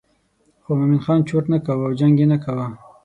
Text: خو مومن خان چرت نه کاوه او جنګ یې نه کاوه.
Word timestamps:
خو 0.63 0.71
مومن 0.79 0.99
خان 1.05 1.19
چرت 1.27 1.45
نه 1.53 1.57
کاوه 1.65 1.85
او 1.87 1.97
جنګ 1.99 2.15
یې 2.21 2.27
نه 2.31 2.37
کاوه. 2.43 2.67